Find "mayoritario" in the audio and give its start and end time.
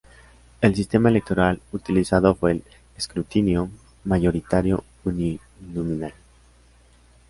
4.03-4.83